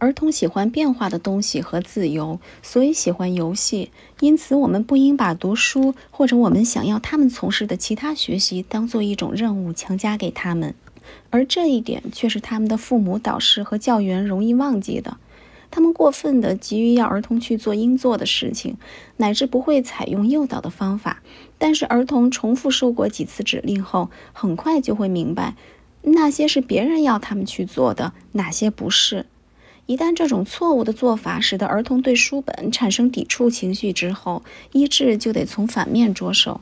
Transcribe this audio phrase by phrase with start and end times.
[0.00, 3.90] 儿童喜欢变化的东西和自由，所以喜欢游戏。
[4.20, 10.74] 因此，我们不应把读书或者我们想要他们从事的其他学习当做一种任务强加给他们。
[11.28, 15.18] 而这一点却是他们的父母、导师和教员容易忘记的。
[15.70, 18.78] 他们过分的急于要儿童去做应做的事情，
[19.18, 21.22] 乃至不会采用诱导的方法。
[21.58, 25.56] 但是，儿童重复受过几次指令后，很快就会明白，
[26.00, 29.26] 那些是别人要他们去做的，哪些不是。
[29.90, 36.60] 一旦这种错误的做法使得儿童对书本产生抵触情绪之后，医治就得从反面着手。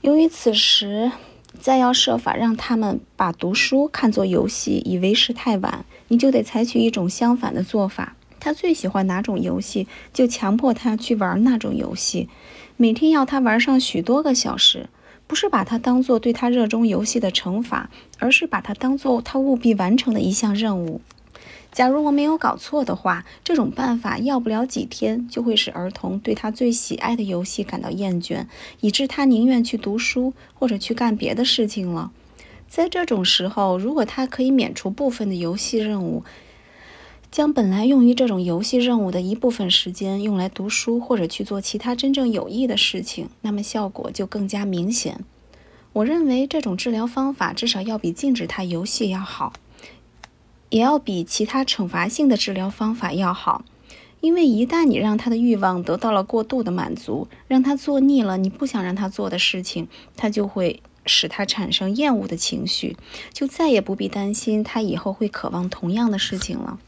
[0.00, 1.12] 由于此时
[1.60, 8.16] 再要设法让他们把读书看作游戏，已为时太晚，你就得采取一种相反的做法。
[8.40, 12.28] 他最喜欢哪种游戏，就强迫他去玩那种游戏，
[12.76, 14.88] 每天要他玩上许多个小时，
[15.28, 17.88] 不是把它当做对他热衷游戏的惩罚，
[18.18, 21.00] 而是把它当做他务必完成的一项任务。
[21.70, 28.46] 假如我没有搞错的话，这种办法要不了几天就会使儿童对他最喜爱的游戏感到厌倦，
[28.80, 32.10] 以致他宁愿去读书或者去干别的事情了。
[32.66, 36.24] 在这种时候，如果他可以免除部分的游戏任务，
[37.30, 45.24] 将本来用于这种游戏任务的一部分时间用来读书或者去做其他真正有益的事情，那么效果就更加明显。
[45.92, 49.52] 我认为这种治疗方法至少要比禁止他游戏要好。
[50.70, 53.64] 也要比其他惩罚性的治疗方法要好，
[54.20, 62.96] 因为一旦你让他的欲望得到了过度的满足，让他做腻了你不想让他做的事情，他就会使他产生厌恶的情绪，
[63.32, 66.78] 就再也不必担心他以后会渴望同样的事情了。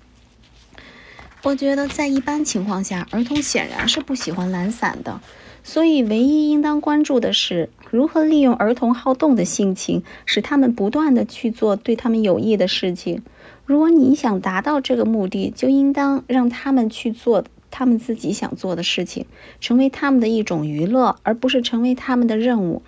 [1.42, 5.22] 我觉得在一般情况下，儿童显然是不喜欢懒散的，
[5.65, 13.22] 所以唯一应当关注的是如何利用儿童好动的性情，使他们不断的去做对他们有益的事情。
[13.70, 19.26] 如果你想达到这个目的，就应当让他们去做他们自己想做的事情，
[19.60, 22.82] 成为他们的一种娱乐，而不是成为他们的任务。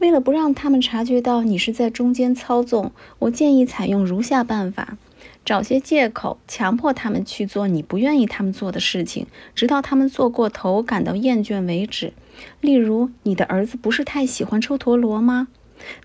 [0.00, 4.98] 为了不让他们察觉到你是在中间操纵，我建议采用如下办法：
[5.46, 12.12] 找些借口，强迫他们去做你不愿意他们做的事情，直到他们做过头、感到厌倦为止。
[12.60, 15.48] 例如，你的儿子不是太喜欢抽陀螺吗？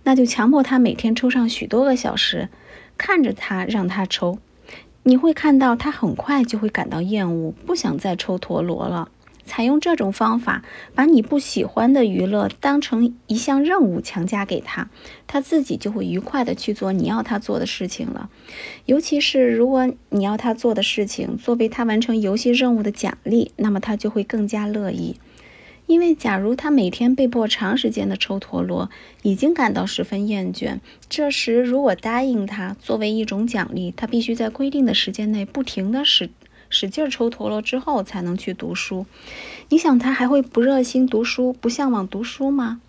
[0.03, 2.49] 那就强迫他每天抽上许多个小时。
[2.97, 4.37] 看着他，让他抽，
[5.01, 9.09] 你会看到他很快就会感到厌恶，不想再抽陀螺了。
[9.45, 10.63] 采用这种方法，
[10.95, 14.89] 把你不喜欢的娱乐当成一项任务强加给他，
[15.27, 18.29] 他自己就会愉快地去做你要他做的事情了。
[18.85, 25.17] 尤其是如果你要他做的事情作为他完成游戏任务的奖励，那么他就会更加乐意。
[25.85, 28.89] 因为，假如他每天被迫长时间的抽陀螺，
[29.21, 30.79] 已经感到十分厌倦，
[31.09, 36.29] 这时如果答应他作为一种奖励，他必须在规定的时间内不停的使
[36.69, 39.05] 使劲抽陀螺之后才能去读书，
[39.69, 42.81] 你想他还会不热心读书、不向往读书吗？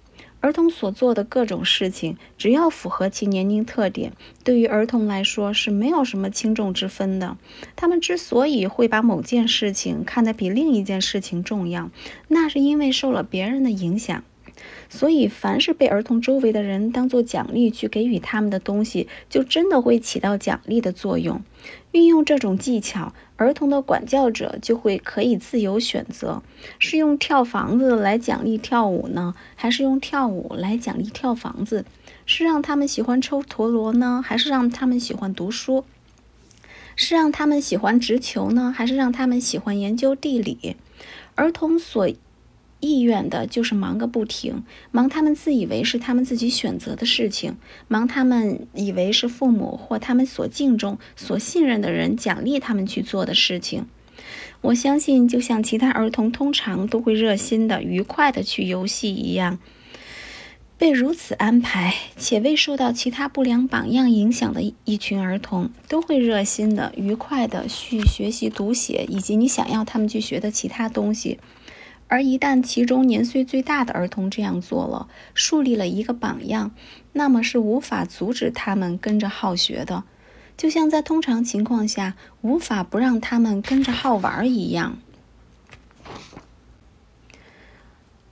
[0.44, 4.12] 儿童所做的各种事情，只要符合其年龄特点，
[4.44, 7.38] 对于儿童来说是没有什么轻重之分的。
[7.74, 11.90] 他们之所以会把某件事情看得比另一件事情重要，
[12.28, 14.22] 那是因为受了别人的影响。
[14.88, 21.42] 所以，凡是被儿童周围的人当做奖励去给予他们的东西，就真的会起到奖励的作用。
[21.92, 26.42] 运用这种技巧，儿童的管教者就会可以自由选择：
[26.78, 31.84] 是用跳房子来奖励跳舞呢，还是用跳舞来奖励跳房子？
[32.26, 35.84] 是让他们喜欢抽陀螺呢，还是让他们喜欢读书？
[36.96, 40.76] 是让他们喜欢直球呢，还是让他们喜欢研究地理？
[41.34, 42.08] 儿童所。
[42.84, 47.56] 意愿的就是忙个不停，忙他们自以为是他们自己选择的事情，
[47.88, 53.86] 忙他们以为是父母或他们所敬重、所信任的人奖励他们去做的事情。
[54.60, 59.58] 我相信，就像其他儿童通常都会热心的、愉快的去游戏一样，
[60.78, 71.38] 被如此安排且未受到其他不良榜样影响的一群儿童，都会热心的、愉快的去学习读写以及你想要他们去学的其他东西。
[72.14, 76.70] 而一旦其中年岁最大的儿童这样做了，树立了一个榜样，
[77.12, 80.04] 那么是无法阻止他们跟着好学的，
[80.56, 84.98] 就像在通常情况下无法不让他们跟着好玩一样。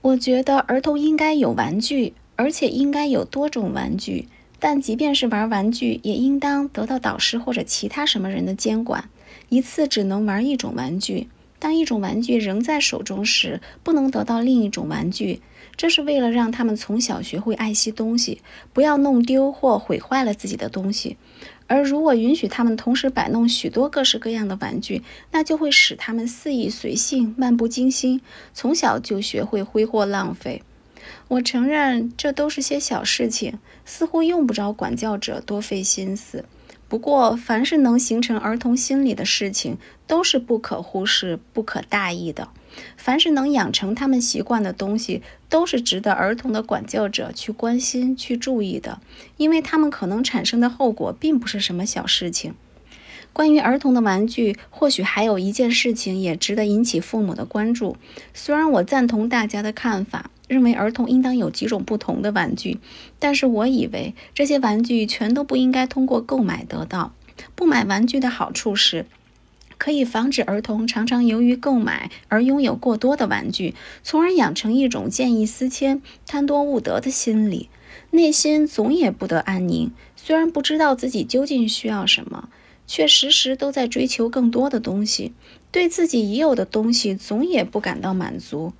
[0.01, 4.29] 我觉得儿童应该有玩具，而且应该有多种玩具。
[4.61, 9.09] 但即便是玩玩具，也应当得到导师或者其他什么人的监管，
[9.49, 11.27] 一次只能玩一种玩具。
[11.63, 15.39] 当一种玩具仍在手中时，不能得到另一种玩具，
[15.77, 18.41] 这是为了让他们从小学会爱惜东西，
[18.73, 21.15] 不要弄丢或毁坏了自己的东西。
[21.67, 28.19] 而如果允许他们同时摆弄许多各式各样的玩具，那就会使他们肆意随性、漫不经心，
[28.53, 30.61] 从小就学会挥霍浪费。
[31.29, 36.43] 我承认，这都是些小事情，似乎用不着管教者多费心思。
[36.93, 42.49] 不过，凡是能形成儿童心理的事情，都是不可忽视、不可大意的。
[42.97, 49.01] 凡是能养成他们习惯的东西，都是值得儿童的管教者去关心、去注意的，
[49.37, 52.53] 因为他们可能产生的后果并不是什么小事情。
[53.33, 57.97] 关于儿童的玩具，或许还有一件事情也值得引起父母的关注。
[58.35, 62.79] 虽然我赞同大家的看法，认为儿童应当有几种不同的玩具，
[63.19, 67.13] 但是我以为这些玩具全都不应该通过购买得到。
[67.55, 69.05] 不买玩具的好处是，
[69.77, 73.73] 可以防止儿童常常由于购买而拥有过多的玩具，
[74.03, 77.69] 从而养成一种见异思迁、贪多误得的心理，
[78.11, 79.91] 内心总也不得安宁。
[80.15, 82.49] 虽然不知道自己究竟需要什么。
[82.85, 85.31] 却时时都在追求更多的东西，
[85.71, 88.73] 对自己已有的东西总也不感到满足。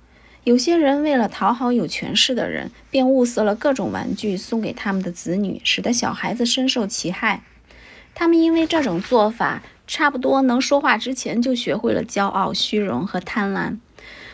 [0.44, 7.42] 有些人为了讨好有权势的人，便物色了各种玩具送给他们的子女，使得小孩子深受其害。
[8.14, 13.78] 他们因为这种做法，差不多能说话之前就学会了骄傲、虚荣和贪婪。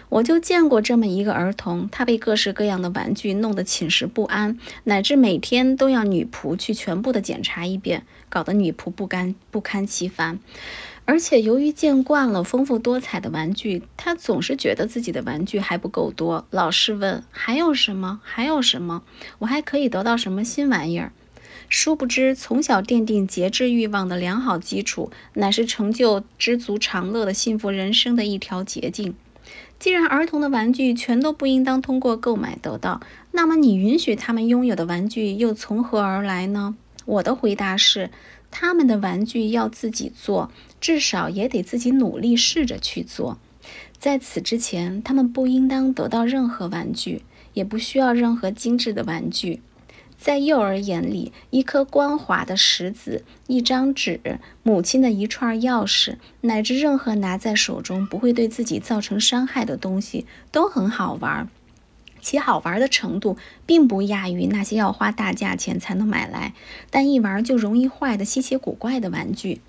[0.09, 10.41] 我就见过这么一个儿童，他被各式各样的玩具弄得寝食不安，乃至每天都要女仆去全部的检查一遍，搞得女仆不甘不堪其烦。
[11.11, 19.03] 而且由于见惯了丰富多彩的玩具，他总是觉得自己的玩具还不够多，老是问还有什么，还有什么，
[19.41, 21.11] 我还可以得到什么新玩意儿？
[21.69, 29.17] 殊不知，从小奠定节制欲望的良好基础，乃是成就知足常乐的幸福人生的一条捷径。
[29.81, 33.01] 既然儿童的玩具全都不应当通过购买得到，
[33.33, 36.77] 那么你允许他们拥有的玩具又从何而来呢？
[37.11, 38.11] 我的回答是，
[38.53, 43.39] 他们的玩具要自己做，至少也得自己努力试着去做。
[43.99, 47.23] 在此之前，他们不应当得到任何玩具，
[47.53, 49.61] 也不需要任何精致的玩具。
[50.17, 61.49] 在幼儿眼里，一颗光滑的石子、一张纸、母亲的一串钥匙，乃至任何拿在手中不会对自己造成伤害的东西，都很好玩，
[62.21, 63.37] 其好玩的程度
[63.67, 66.55] 并不亚于那些要花大价钱才能买来，
[66.91, 69.61] 但一玩就容易坏的稀奇古怪的玩具。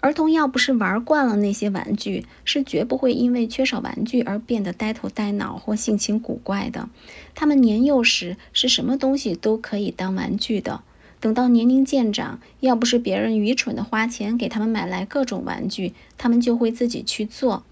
[0.00, 6.88] 儿童要不是玩惯了那些玩具，是绝不会因为缺少玩具而变得呆头呆脑或性情古怪的。
[7.34, 10.82] 他们年幼时是什么东西都可以当玩具的，
[11.18, 17.64] 等到年龄渐长，要不是别人愚蠢的花钱给他们买来各种玩具，他们就会自己去做。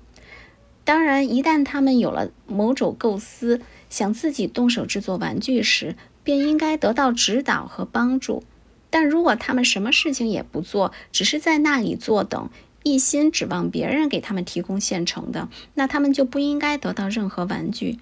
[0.83, 3.61] 当然，一旦他们有了某种构思，
[3.95, 5.95] 想自己动手制作玩具时，
[6.25, 8.43] 便应该得到指导和帮助。
[8.91, 12.51] 但如果他们什么事情也不做，只是在那里坐等，
[12.83, 18.01] 一心指望别人给他们提供现成的，那他们就不应该得到任何玩具。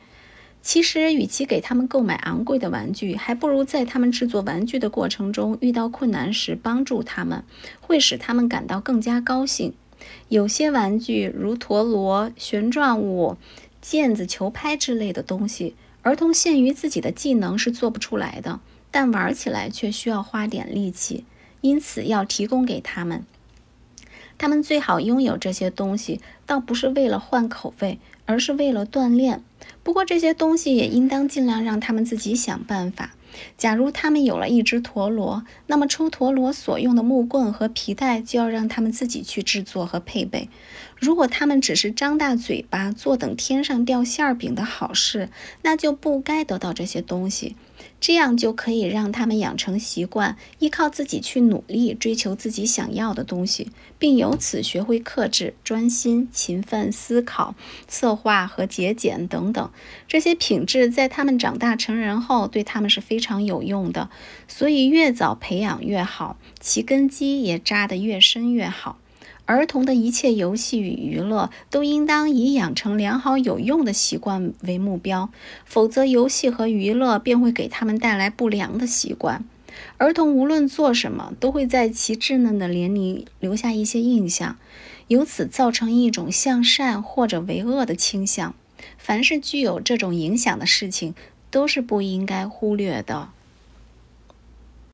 [0.62, 7.44] 其实，与其给他们购买昂贵的玩具，还不如在他们制作玩具的过程中遇到困难时帮助他们，
[7.82, 9.74] 会使他们感到更加高兴。
[10.28, 13.36] 有些玩具，如陀螺、旋转物、
[13.82, 18.60] 毽子、球拍之类的东西，儿童限于自己的技能是做不出来的。
[18.94, 21.24] 但玩起来却需要花点力气，
[21.62, 23.24] 因此要提供给他们。
[24.36, 29.42] 他们最好拥有这些东西，倒不是为了换口味，而是为了锻炼。
[29.82, 33.14] 不过这些东西也应当尽量让他们自己想办法。
[33.56, 40.50] 假如他们有了一只陀螺，那么抽陀螺所用的木棍和皮带就要让他们自己去制作和配备。
[41.02, 45.30] 如果他们只是张大嘴巴坐等天上掉馅饼的好事，
[45.62, 47.56] 那就不该得到这些东西。
[48.00, 57.56] 这样就可以让他们养成习惯，依靠自己去努力追求自己想要的东西，并由此学会克制、专心、勤奋、思考、
[57.88, 59.70] 策划和节俭等等。
[60.06, 64.08] 这些品质在他们长大成人后，对他们是非常有用的。
[64.46, 68.98] 所以越早培养越好，其根基也扎得越深越好。
[69.44, 75.30] 儿童的一切游戏与娱乐都应当以养成良好有用的习惯为目标，
[75.64, 79.44] 否则游戏和娱乐便会给他们带来不良的习惯。
[79.98, 84.56] 儿童无论做什么，都会在其稚嫩的年龄留下一些印象，
[85.08, 88.54] 由此造成一种向善或者为恶的倾向。
[88.98, 91.14] 凡是具有这种影响的事情，
[91.50, 93.30] 都是不应该忽略的。